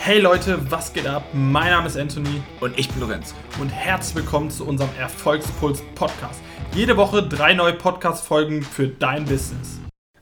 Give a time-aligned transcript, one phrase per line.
[0.00, 1.24] Hey Leute, was geht ab?
[1.34, 3.34] Mein Name ist Anthony Und ich bin Lorenz.
[3.60, 6.40] und herzlich willkommen zu unserem Erfolgspuls Podcast.
[6.74, 9.80] Jede Woche drei neue Podcast-Folgen für dein Business.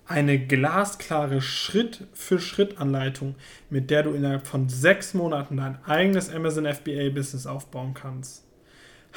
[0.09, 3.35] Eine glasklare Schritt-für-Schritt-Anleitung,
[3.71, 8.46] mit der du innerhalb von sechs Monaten dein eigenes Amazon FBA-Business aufbauen kannst.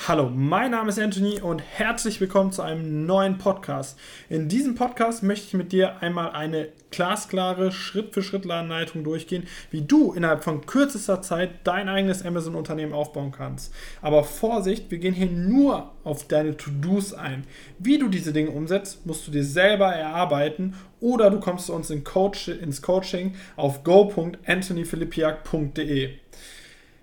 [0.08, 4.00] Hallo, mein Name ist Anthony und herzlich willkommen zu einem neuen Podcast.
[4.30, 10.46] In diesem Podcast möchte ich mit dir einmal eine glasklare Schritt-für-Schritt-Anleitung durchgehen, wie du innerhalb
[10.46, 13.74] von kürzester Zeit dein eigenes Amazon-Unternehmen aufbauen kannst.
[14.02, 17.44] Aber Vorsicht, wir gehen hier nur auf deine To-Dos ein.
[17.78, 21.90] Wie du diese Dinge umsetzt, musst du dir selber erarbeiten oder du kommst zu uns
[21.90, 26.12] in Coach, ins Coaching auf go.anthonyphilippiak.de.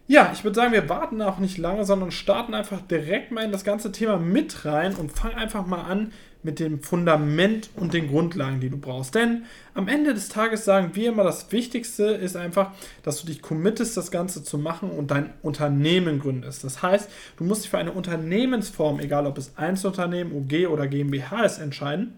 [0.08, 3.50] Ja, ich würde sagen, wir warten auch nicht lange, sondern starten einfach direkt mal in
[3.50, 6.12] das ganze Thema mit rein und fangen einfach mal an
[6.44, 9.16] mit dem Fundament und den Grundlagen, die du brauchst.
[9.16, 12.70] Denn am Ende des Tages sagen wir immer, das Wichtigste ist einfach,
[13.02, 16.62] dass du dich committest, das Ganze zu machen und dein Unternehmen gründest.
[16.62, 21.42] Das heißt, du musst dich für eine Unternehmensform, egal ob es Einzelunternehmen, UG oder GmbH
[21.42, 22.14] ist, entscheiden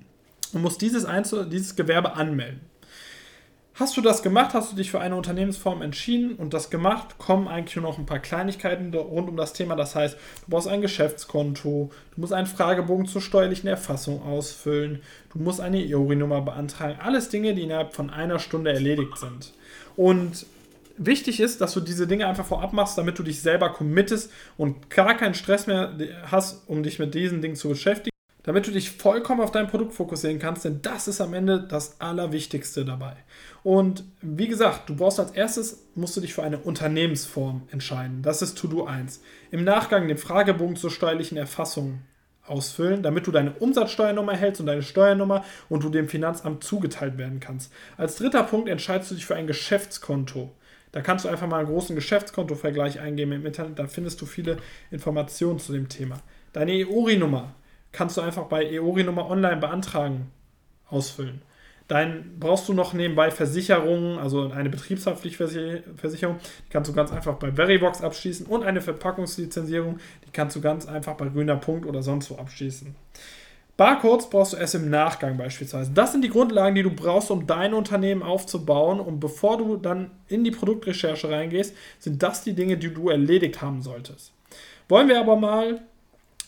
[0.53, 2.61] und musst dieses, Einzel dieses Gewerbe anmelden.
[3.79, 7.47] Hast du das gemacht, hast du dich für eine Unternehmensform entschieden und das gemacht, kommen
[7.47, 9.77] eigentlich nur noch ein paar Kleinigkeiten rund um das Thema.
[9.77, 15.01] Das heißt, du brauchst ein Geschäftskonto, du musst einen Fragebogen zur steuerlichen Erfassung ausfüllen,
[15.33, 16.99] du musst eine EORI-Nummer beantragen.
[17.01, 19.53] Alles Dinge, die innerhalb von einer Stunde erledigt sind.
[19.95, 20.47] Und
[20.97, 24.91] wichtig ist, dass du diese Dinge einfach vorab machst, damit du dich selber committest und
[24.91, 25.97] gar keinen Stress mehr
[26.29, 28.18] hast, um dich mit diesen Dingen zu beschäftigen
[28.49, 32.01] damit du dich vollkommen auf dein Produkt fokussieren kannst, denn das ist am Ende das
[32.01, 33.15] Allerwichtigste dabei.
[33.63, 38.23] Und wie gesagt, du brauchst als erstes, musst du dich für eine Unternehmensform entscheiden.
[38.23, 39.21] Das ist To-Do 1.
[39.51, 41.99] Im Nachgang den Fragebogen zur steuerlichen Erfassung
[42.47, 47.41] ausfüllen, damit du deine Umsatzsteuernummer erhältst und deine Steuernummer und du dem Finanzamt zugeteilt werden
[47.41, 47.71] kannst.
[47.99, 50.51] Als dritter Punkt entscheidest du dich für ein Geschäftskonto.
[50.93, 54.57] Da kannst du einfach mal einen großen Geschäftskontovergleich eingeben im Internet, da findest du viele
[54.91, 56.23] Informationen zu dem Thema.
[56.55, 57.55] Deine EORI-Nummer
[57.92, 60.31] kannst du einfach bei EORI-Nummer online beantragen,
[60.88, 61.43] ausfüllen.
[61.88, 67.50] Dann brauchst du noch nebenbei Versicherungen, also eine Betriebshaftpflichtversicherung, die kannst du ganz einfach bei
[67.53, 72.31] Veribox abschließen und eine Verpackungslizenzierung, die kannst du ganz einfach bei Grüner Punkt oder sonst
[72.31, 72.94] wo abschließen.
[73.78, 75.93] Barcodes brauchst du erst im Nachgang beispielsweise.
[75.93, 78.98] Das sind die Grundlagen, die du brauchst, um dein Unternehmen aufzubauen.
[78.98, 83.62] Und bevor du dann in die Produktrecherche reingehst, sind das die Dinge, die du erledigt
[83.62, 84.32] haben solltest.
[84.88, 85.81] Wollen wir aber mal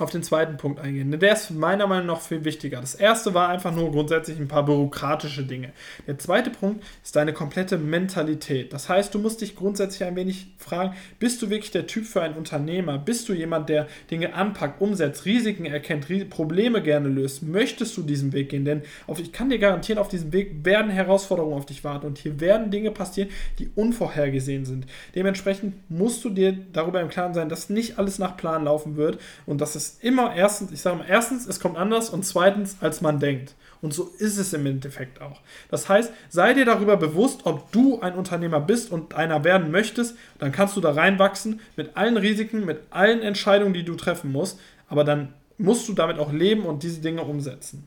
[0.00, 1.10] auf den zweiten Punkt eingehen.
[1.18, 2.80] Der ist meiner Meinung nach viel wichtiger.
[2.80, 5.72] Das erste war einfach nur grundsätzlich ein paar bürokratische Dinge.
[6.06, 8.72] Der zweite Punkt ist deine komplette Mentalität.
[8.72, 12.22] Das heißt, du musst dich grundsätzlich ein wenig fragen, bist du wirklich der Typ für
[12.22, 12.98] einen Unternehmer?
[12.98, 17.42] Bist du jemand, der Dinge anpackt, umsetzt, Risiken erkennt, Probleme gerne löst?
[17.42, 18.64] Möchtest du diesen Weg gehen?
[18.64, 22.18] Denn auf, ich kann dir garantieren, auf diesem Weg werden Herausforderungen auf dich warten und
[22.18, 24.86] hier werden Dinge passieren, die unvorhergesehen sind.
[25.14, 29.18] Dementsprechend musst du dir darüber im Klaren sein, dass nicht alles nach Plan laufen wird
[29.46, 33.00] und dass es immer erstens, ich sage mal, erstens, es kommt anders und zweitens, als
[33.00, 33.54] man denkt.
[33.82, 35.40] Und so ist es im Endeffekt auch.
[35.70, 40.16] Das heißt, sei dir darüber bewusst, ob du ein Unternehmer bist und einer werden möchtest,
[40.38, 44.58] dann kannst du da reinwachsen mit allen Risiken, mit allen Entscheidungen, die du treffen musst.
[44.88, 47.86] Aber dann musst du damit auch leben und diese Dinge umsetzen.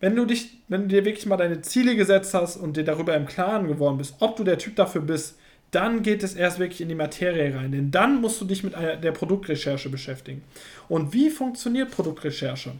[0.00, 3.16] Wenn du dich, wenn du dir wirklich mal deine Ziele gesetzt hast und dir darüber
[3.16, 5.38] im Klaren geworden bist, ob du der Typ dafür bist,
[5.76, 7.70] dann geht es erst wirklich in die Materie rein.
[7.70, 10.42] Denn dann musst du dich mit der Produktrecherche beschäftigen.
[10.88, 12.72] Und wie funktioniert Produktrecherche?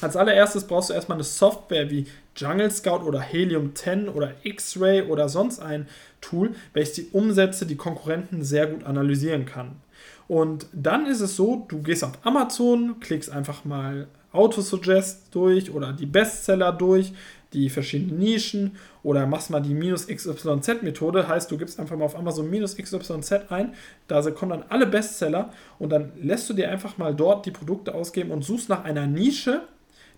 [0.00, 5.02] Als allererstes brauchst du erstmal eine Software wie Jungle Scout oder Helium 10 oder X-Ray
[5.02, 5.86] oder sonst ein
[6.22, 9.76] Tool, welches die Umsätze, die Konkurrenten sehr gut analysieren kann.
[10.26, 15.92] Und dann ist es so, du gehst auf Amazon, klickst einfach mal Autosuggest durch oder
[15.92, 17.12] die Bestseller durch,
[17.52, 22.04] die verschiedenen Nischen oder machst mal die minus XYZ Methode, heißt du gibst einfach mal
[22.04, 23.74] auf Amazon minus XYZ ein,
[24.08, 27.94] da kommen dann alle Bestseller und dann lässt du dir einfach mal dort die Produkte
[27.94, 29.62] ausgeben und suchst nach einer Nische,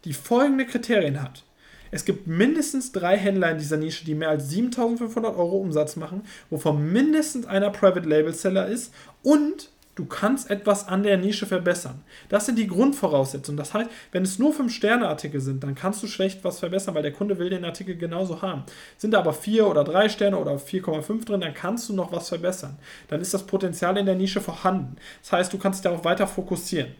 [0.04, 1.44] die folgende Kriterien hat.
[1.90, 6.22] Es gibt mindestens drei Händler in dieser Nische, die mehr als 7500 Euro Umsatz machen,
[6.48, 12.02] wovon mindestens einer Private Label Seller ist und Du kannst etwas an der Nische verbessern.
[12.30, 13.58] Das sind die Grundvoraussetzungen.
[13.58, 17.12] Das heißt, wenn es nur 5-Sterne-Artikel sind, dann kannst du schlecht was verbessern, weil der
[17.12, 18.64] Kunde will den Artikel genauso haben.
[18.96, 22.30] Sind da aber 4 oder 3 Sterne oder 4,5 drin, dann kannst du noch was
[22.30, 22.78] verbessern.
[23.08, 24.96] Dann ist das Potenzial in der Nische vorhanden.
[25.20, 26.94] Das heißt, du kannst darauf weiter fokussieren.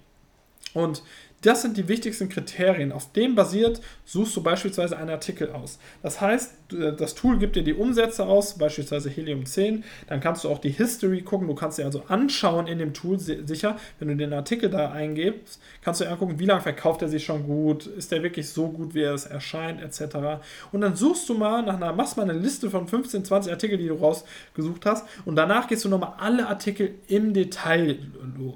[0.75, 1.03] Und
[1.43, 2.93] das sind die wichtigsten Kriterien.
[2.93, 5.79] Auf dem basiert suchst du beispielsweise einen Artikel aus.
[6.03, 9.85] Das heißt, das Tool gibt dir die Umsätze aus, beispielsweise Helium 10.
[10.09, 11.49] Dann kannst du auch die History gucken.
[11.49, 15.61] Du kannst dir also anschauen in dem Tool sicher, wenn du den Artikel da eingibst,
[15.83, 18.69] kannst du dir angucken, wie lange verkauft er sich schon gut, ist der wirklich so
[18.69, 20.43] gut, wie er es erscheint, etc.
[20.73, 23.81] Und dann suchst du mal nach einer, machst mal eine Liste von 15, 20 Artikeln,
[23.81, 25.07] die du rausgesucht hast.
[25.25, 27.99] Und danach gehst du nochmal alle Artikel im Detail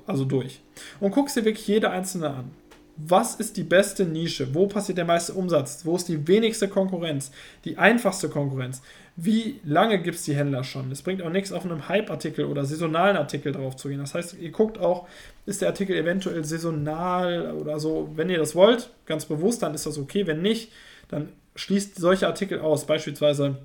[0.06, 0.60] also durch
[1.00, 2.50] und guckst dir wirklich jede einzelne an
[2.96, 4.54] was ist die beste Nische?
[4.54, 5.84] Wo passiert der meiste Umsatz?
[5.84, 7.30] Wo ist die wenigste Konkurrenz?
[7.64, 8.82] Die einfachste Konkurrenz?
[9.16, 10.90] Wie lange gibt es die Händler schon?
[10.90, 13.98] Es bringt auch nichts, auf einem Hype-Artikel oder saisonalen Artikel drauf zu gehen.
[13.98, 15.08] Das heißt, ihr guckt auch,
[15.46, 18.10] ist der Artikel eventuell saisonal oder so.
[18.14, 20.26] Wenn ihr das wollt, ganz bewusst, dann ist das okay.
[20.26, 20.70] Wenn nicht,
[21.08, 22.86] dann schließt solche Artikel aus.
[22.86, 23.56] Beispielsweise,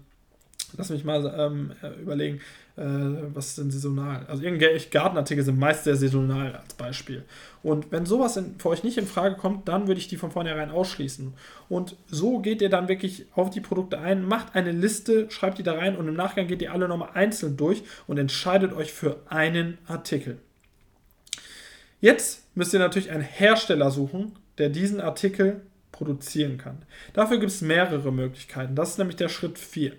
[0.78, 1.72] lass mich mal ähm,
[2.02, 2.42] überlegen,
[2.78, 2.84] äh,
[3.34, 4.26] was ist denn saisonal?
[4.28, 7.24] Also irgendwelche Gartenartikel sind meist sehr saisonal als Beispiel.
[7.64, 10.32] Und wenn sowas in, für euch nicht in Frage kommt, dann würde ich die von
[10.32, 11.34] vornherein ausschließen.
[11.70, 15.64] Und so geht ihr dann wirklich auf die Produkte ein, macht eine Liste, schreibt die
[15.64, 19.22] da rein und im Nachgang geht ihr alle nochmal einzeln durch und entscheidet euch für
[19.28, 20.40] einen Artikel.
[22.00, 26.80] Jetzt müsst ihr natürlich einen Hersteller suchen, der diesen Artikel produzieren kann.
[27.14, 28.76] Dafür gibt es mehrere Möglichkeiten.
[28.76, 29.94] Das ist nämlich der Schritt 4.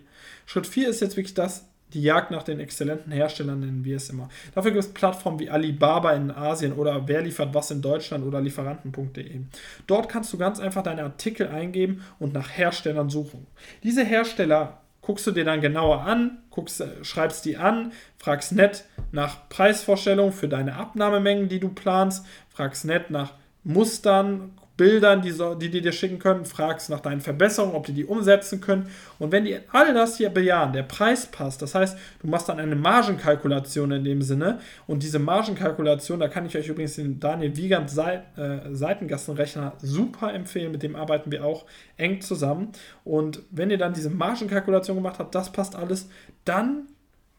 [0.46, 4.08] Schritt 4 ist jetzt wirklich das, die Jagd nach den exzellenten Herstellern nennen wir es
[4.08, 4.28] immer.
[4.54, 8.40] Dafür gibt es Plattformen wie Alibaba in Asien oder Wer liefert was in Deutschland oder
[8.40, 9.40] Lieferanten.de.
[9.86, 13.46] Dort kannst du ganz einfach deine Artikel eingeben und nach Herstellern suchen.
[13.82, 18.84] Diese Hersteller guckst du dir dann genauer an, guckst, äh, schreibst die an, fragst nett
[19.10, 23.34] nach Preisvorstellungen für deine Abnahmemengen, die du planst, fragst nett nach
[23.64, 27.92] Mustern, Bildern, die, so, die die dir schicken können, fragst nach deinen Verbesserungen, ob die
[27.92, 28.88] die umsetzen können.
[29.20, 32.58] Und wenn die all das hier bejahen, der Preis passt, das heißt, du machst dann
[32.58, 34.58] eine Margenkalkulation in dem Sinne.
[34.88, 40.34] Und diese Margenkalkulation, da kann ich euch übrigens den Daniel Wiegand Seit, äh, Seitengassenrechner super
[40.34, 40.72] empfehlen.
[40.72, 41.64] Mit dem arbeiten wir auch
[41.96, 42.72] eng zusammen.
[43.04, 46.08] Und wenn ihr dann diese Margenkalkulation gemacht habt, das passt alles,
[46.44, 46.88] dann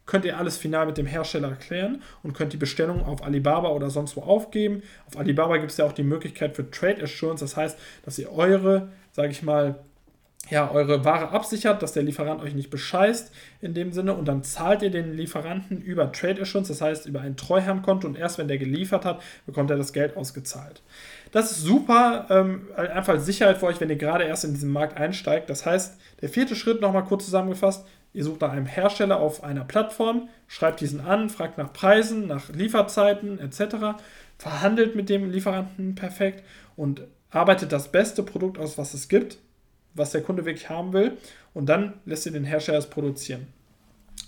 [0.05, 3.89] könnt ihr alles final mit dem Hersteller erklären und könnt die Bestellung auf Alibaba oder
[3.89, 4.83] sonst wo aufgeben.
[5.07, 8.31] Auf Alibaba gibt es ja auch die Möglichkeit für Trade Assurance, das heißt, dass ihr
[8.31, 9.79] eure, sage ich mal,
[10.49, 14.43] ja, eure Ware absichert, dass der Lieferant euch nicht bescheißt in dem Sinne und dann
[14.43, 18.49] zahlt ihr den Lieferanten über Trade Assurance, das heißt über ein Treuhandkonto und erst wenn
[18.49, 20.81] der geliefert hat, bekommt er das Geld ausgezahlt.
[21.31, 24.97] Das ist super, ähm, einfach Sicherheit für euch, wenn ihr gerade erst in diesen Markt
[24.97, 25.49] einsteigt.
[25.49, 29.65] Das heißt, der vierte Schritt nochmal kurz zusammengefasst, Ihr sucht nach einem Hersteller auf einer
[29.65, 33.97] Plattform, schreibt diesen an, fragt nach Preisen, nach Lieferzeiten etc.,
[34.37, 36.43] verhandelt mit dem Lieferanten perfekt
[36.75, 37.01] und
[37.31, 39.37] arbeitet das beste Produkt aus, was es gibt,
[39.95, 41.17] was der Kunde wirklich haben will,
[41.53, 43.47] und dann lässt ihr den Hersteller es produzieren.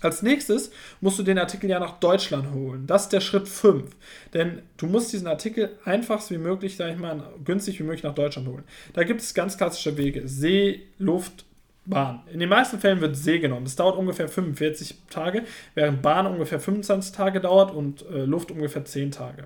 [0.00, 2.86] Als nächstes musst du den Artikel ja nach Deutschland holen.
[2.86, 3.90] Das ist der Schritt 5.
[4.34, 8.14] Denn du musst diesen Artikel einfachst wie möglich, sag ich mal, günstig wie möglich nach
[8.14, 8.64] Deutschland holen.
[8.92, 10.28] Da gibt es ganz klassische Wege.
[10.28, 11.46] See, Luft,
[11.86, 12.22] Bahn.
[12.32, 13.64] In den meisten Fällen wird See genommen.
[13.64, 15.44] Das dauert ungefähr 45 Tage,
[15.74, 19.44] während Bahn ungefähr 25 Tage dauert und äh, Luft ungefähr 10 Tage.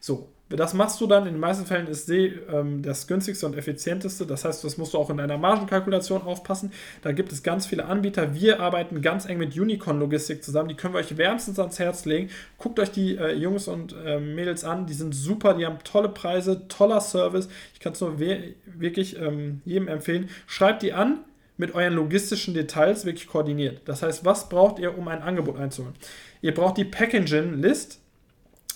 [0.00, 1.26] So, das machst du dann.
[1.26, 4.26] In den meisten Fällen ist See ähm, das günstigste und effizienteste.
[4.26, 6.72] Das heißt, das musst du auch in deiner Margenkalkulation aufpassen.
[7.02, 8.32] Da gibt es ganz viele Anbieter.
[8.34, 10.68] Wir arbeiten ganz eng mit Unicorn Logistik zusammen.
[10.68, 12.30] Die können wir euch wärmstens ans Herz legen.
[12.58, 14.86] Guckt euch die äh, Jungs und äh, Mädels an.
[14.86, 15.54] Die sind super.
[15.54, 17.48] Die haben tolle Preise, toller Service.
[17.74, 20.28] Ich kann es nur wirklich ähm, jedem empfehlen.
[20.46, 21.24] Schreibt die an
[21.56, 23.82] mit euren logistischen Details wirklich koordiniert.
[23.86, 25.94] Das heißt, was braucht ihr, um ein Angebot einzuholen?
[26.42, 28.00] Ihr braucht die Packaging-List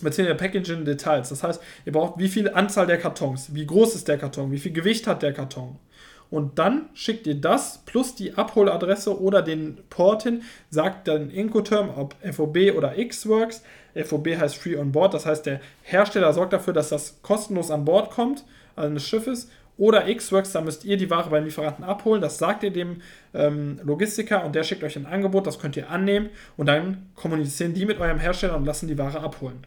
[0.00, 1.28] beziehungsweise Packaging-Details.
[1.28, 4.58] Das heißt, ihr braucht wie viel Anzahl der Kartons, wie groß ist der Karton, wie
[4.58, 5.78] viel Gewicht hat der Karton.
[6.30, 11.90] Und dann schickt ihr das plus die Abholadresse oder den Port hin, sagt dann Incoterm,
[11.96, 13.62] ob FOB oder Xworks.
[13.96, 17.84] FOB heißt Free on Board, das heißt, der Hersteller sorgt dafür, dass das kostenlos an
[17.84, 18.44] Bord kommt,
[18.76, 19.50] des Schiffes.
[19.80, 22.20] Oder Xworks, da müsst ihr die Ware beim Lieferanten abholen.
[22.20, 23.00] Das sagt ihr dem
[23.32, 27.72] ähm, Logistiker und der schickt euch ein Angebot, das könnt ihr annehmen und dann kommunizieren
[27.72, 29.66] die mit eurem Hersteller und lassen die Ware abholen.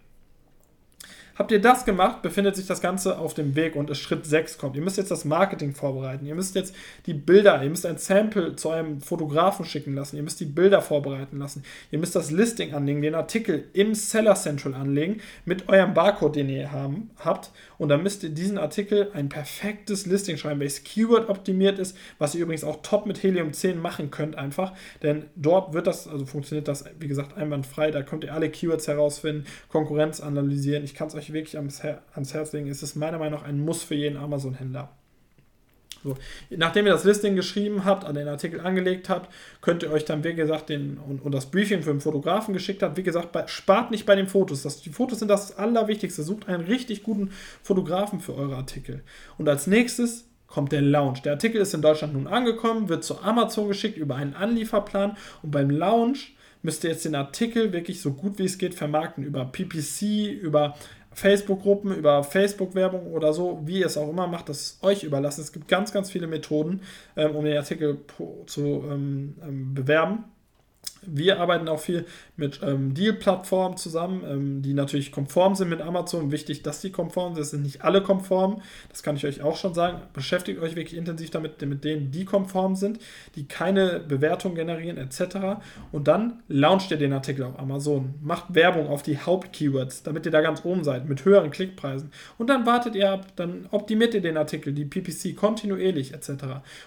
[1.35, 4.59] Habt ihr das gemacht, befindet sich das Ganze auf dem Weg und es Schritt 6
[4.59, 4.75] kommt.
[4.75, 6.27] Ihr müsst jetzt das Marketing vorbereiten.
[6.27, 6.75] Ihr müsst jetzt
[7.07, 10.15] die Bilder, ihr müsst ein Sample zu eurem Fotografen schicken lassen.
[10.15, 11.63] Ihr müsst die Bilder vorbereiten lassen.
[11.89, 16.49] Ihr müsst das Listing anlegen, den Artikel im Seller Central anlegen mit eurem Barcode, den
[16.49, 17.49] ihr haben, habt.
[17.79, 22.35] Und dann müsst ihr diesen Artikel ein perfektes Listing schreiben, welches Keyword optimiert ist, was
[22.35, 24.73] ihr übrigens auch top mit Helium 10 machen könnt einfach.
[25.01, 27.89] Denn dort wird das, also funktioniert das, wie gesagt, einwandfrei.
[27.89, 30.83] Da könnt ihr alle Keywords herausfinden, Konkurrenz analysieren.
[30.83, 33.39] Ich kann es euch euch wirklich ans, Her ans Herz legen, ist es meiner Meinung
[33.39, 34.89] nach ein Muss für jeden Amazon-Händler.
[36.03, 36.17] So.
[36.49, 40.23] Nachdem ihr das Listing geschrieben habt, an den Artikel angelegt habt, könnt ihr euch dann,
[40.23, 42.97] wie gesagt, den, und, und das Briefing für den Fotografen geschickt habt.
[42.97, 44.63] Wie gesagt, bei, spart nicht bei den Fotos.
[44.63, 46.23] Das, die Fotos sind das Allerwichtigste.
[46.23, 49.01] Sucht einen richtig guten Fotografen für eure Artikel.
[49.37, 51.21] Und als nächstes kommt der Launch.
[51.21, 55.51] Der Artikel ist in Deutschland nun angekommen, wird zu Amazon geschickt über einen Anlieferplan und
[55.51, 59.45] beim Launch müsst ihr jetzt den Artikel wirklich so gut wie es geht vermarkten über
[59.45, 60.75] PPC, über
[61.13, 65.41] Facebook-Gruppen, über Facebook-Werbung oder so, wie ihr es auch immer macht, das ist euch überlassen.
[65.41, 66.81] Es gibt ganz, ganz viele Methoden,
[67.15, 67.99] ähm, um den Artikel
[68.45, 70.25] zu ähm, ähm, bewerben.
[71.07, 72.05] Wir arbeiten auch viel
[72.35, 76.31] mit ähm, Deal-Plattformen zusammen, ähm, die natürlich konform sind mit Amazon.
[76.31, 77.43] Wichtig, dass die konform sind.
[77.43, 78.61] Es sind nicht alle konform.
[78.89, 80.01] Das kann ich euch auch schon sagen.
[80.13, 82.99] Beschäftigt euch wirklich intensiv damit, mit denen, die konform sind,
[83.35, 85.61] die keine Bewertung generieren, etc.
[85.91, 88.15] Und dann launcht ihr den Artikel auf Amazon.
[88.21, 92.11] Macht Werbung auf die Haupt-Keywords, damit ihr da ganz oben seid, mit höheren Klickpreisen.
[92.37, 96.29] Und dann wartet ihr ab, dann optimiert ihr den Artikel, die PPC kontinuierlich, etc.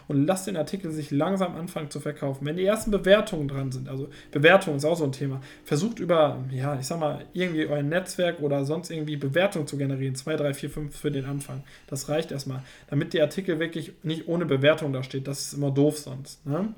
[0.08, 2.46] Und lasst den Artikel sich langsam anfangen zu verkaufen.
[2.46, 5.40] Wenn die ersten Bewertungen dran sind, also Bewertung ist auch so ein Thema.
[5.64, 10.14] Versucht über, ja, ich sag mal, irgendwie euer Netzwerk oder sonst irgendwie Bewertung zu generieren.
[10.14, 11.62] 2, 3, 4, 5 für den Anfang.
[11.86, 12.62] Das reicht erstmal.
[12.88, 15.26] Damit der Artikel wirklich nicht ohne Bewertung da steht.
[15.26, 16.44] Das ist immer doof sonst.
[16.46, 16.74] Ne?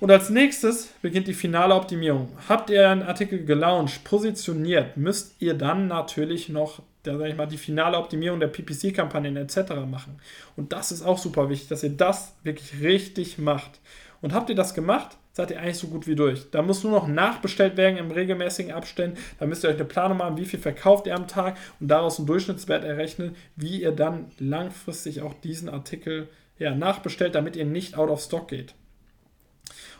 [0.00, 2.28] Und als nächstes beginnt die finale Optimierung.
[2.48, 7.46] Habt ihr einen Artikel gelauncht, positioniert, müsst ihr dann natürlich noch da sage ich mal,
[7.46, 9.72] die finale Optimierung der PPC-Kampagnen etc.
[9.88, 10.18] machen.
[10.56, 13.80] Und das ist auch super wichtig, dass ihr das wirklich richtig macht.
[14.20, 16.50] Und habt ihr das gemacht, seid ihr eigentlich so gut wie durch.
[16.50, 19.16] Da muss nur noch nachbestellt werden im regelmäßigen Abständen.
[19.38, 22.18] Da müsst ihr euch eine Planung machen, wie viel verkauft ihr am Tag und daraus
[22.18, 26.28] einen Durchschnittswert errechnen, wie ihr dann langfristig auch diesen Artikel
[26.58, 28.74] ja, nachbestellt, damit ihr nicht out of stock geht.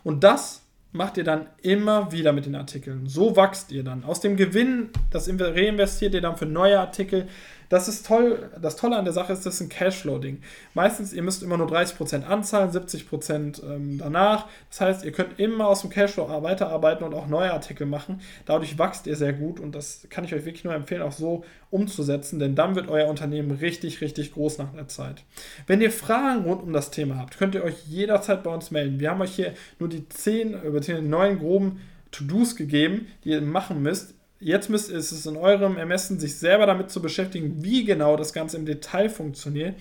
[0.05, 3.07] Und das macht ihr dann immer wieder mit den Artikeln.
[3.07, 4.05] So wächst ihr dann.
[4.05, 7.27] Aus dem Gewinn, das reinvestiert ihr dann für neue Artikel.
[7.69, 8.51] Das ist toll.
[8.61, 10.41] Das Tolle an der Sache ist, das ist ein Cashflow-Ding.
[10.75, 14.47] Meistens, ihr müsst immer nur 30% anzahlen, 70% ähm, danach.
[14.71, 18.21] Das heißt, ihr könnt immer aus dem Cashflow weiterarbeiten und auch neue Artikel machen.
[18.47, 21.45] Dadurch wächst ihr sehr gut und das kann ich euch wirklich nur empfehlen, auch so
[21.71, 25.25] umzusetzen, denn dann wird euer Unternehmen richtig, richtig groß nach der Zeit.
[25.67, 29.01] Wenn ihr Fragen rund um das Thema habt, könnt ihr euch jederzeit bei uns melden.
[29.01, 31.81] Wir haben euch hier nur die 10, über die neun groben
[32.11, 34.15] To-Dos gegeben, die ihr machen müsst.
[34.41, 38.33] Jetzt müsst, ist es in eurem Ermessen, sich selber damit zu beschäftigen, wie genau das
[38.33, 39.75] Ganze im Detail funktioniert.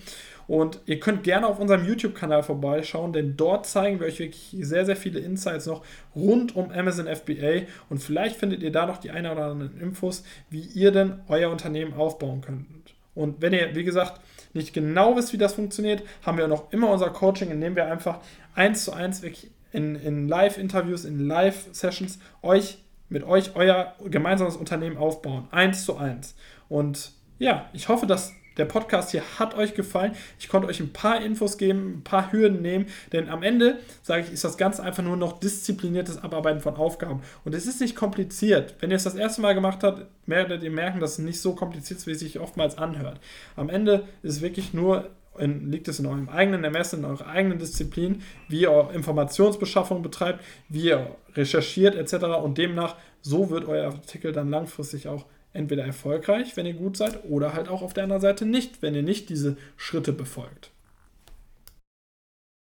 [0.48, 4.86] Und ihr könnt gerne auf unserem YouTube-Kanal vorbeischauen, denn dort zeigen wir euch wirklich sehr,
[4.86, 5.84] sehr viele Insights noch
[6.16, 7.66] rund um Amazon FBA.
[7.90, 11.50] Und vielleicht findet ihr da noch die ein oder anderen Infos, wie ihr denn euer
[11.50, 12.66] Unternehmen aufbauen könnt.
[13.14, 14.22] Und wenn ihr, wie gesagt,
[14.54, 17.86] nicht genau wisst, wie das funktioniert, haben wir noch immer unser Coaching, in dem wir
[17.86, 18.20] einfach
[18.54, 24.96] eins zu eins wirklich in, in Live-Interviews, in Live-Sessions euch mit euch euer gemeinsames Unternehmen
[24.96, 25.48] aufbauen.
[25.50, 26.34] Eins zu eins.
[26.68, 30.16] Und ja, ich hoffe, dass der Podcast hier hat euch gefallen.
[30.38, 34.22] Ich konnte euch ein paar Infos geben, ein paar Hürden nehmen, denn am Ende, sage
[34.22, 37.22] ich, ist das Ganze einfach nur noch diszipliniertes Abarbeiten von Aufgaben.
[37.44, 38.74] Und es ist nicht kompliziert.
[38.80, 41.54] Wenn ihr es das erste Mal gemacht habt, werdet ihr merken, dass es nicht so
[41.54, 43.20] kompliziert ist, wie es sich oftmals anhört.
[43.54, 47.26] Am Ende ist es wirklich nur in, liegt es in eurem eigenen Ermessen, in eurer
[47.26, 52.24] eigenen Disziplin, wie ihr Informationsbeschaffung betreibt, wie ihr recherchiert etc.
[52.42, 57.24] Und demnach, so wird euer Artikel dann langfristig auch entweder erfolgreich, wenn ihr gut seid,
[57.24, 60.70] oder halt auch auf der anderen Seite nicht, wenn ihr nicht diese Schritte befolgt.